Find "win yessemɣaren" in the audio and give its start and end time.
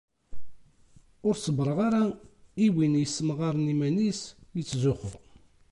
2.75-3.71